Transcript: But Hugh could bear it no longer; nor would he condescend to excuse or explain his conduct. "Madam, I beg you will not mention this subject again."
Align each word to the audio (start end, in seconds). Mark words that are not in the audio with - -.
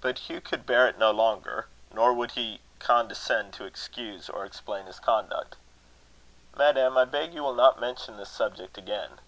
But 0.00 0.20
Hugh 0.20 0.40
could 0.40 0.64
bear 0.64 0.88
it 0.88 0.96
no 0.96 1.10
longer; 1.10 1.66
nor 1.92 2.14
would 2.14 2.30
he 2.30 2.62
condescend 2.78 3.52
to 3.52 3.66
excuse 3.66 4.30
or 4.30 4.46
explain 4.46 4.86
his 4.86 4.98
conduct. 4.98 5.56
"Madam, 6.56 6.96
I 6.96 7.04
beg 7.04 7.34
you 7.34 7.42
will 7.42 7.52
not 7.54 7.78
mention 7.78 8.16
this 8.16 8.30
subject 8.30 8.78
again." 8.78 9.20